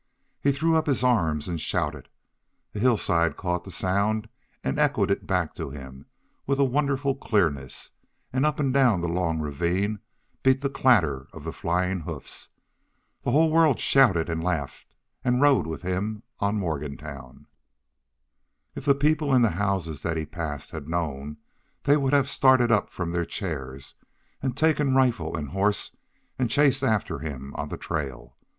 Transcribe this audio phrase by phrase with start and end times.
[0.41, 2.09] He threw up his arms and shouted.
[2.73, 4.29] A hillside caught the sound
[4.63, 6.07] and echoed it back to him
[6.47, 7.91] with a wonderful clearness,
[8.33, 9.99] and up and down the long ravine
[10.41, 12.49] beat the clatter of the flying hoofs.
[13.21, 17.45] The whole world shouted and laughed and rode with him on Morgantown.
[18.73, 21.37] If the people in the houses that he passed had known
[21.83, 23.93] they would have started up from their chairs
[24.41, 25.95] and taken rifle and horse
[26.39, 28.35] and chased after him on the trail.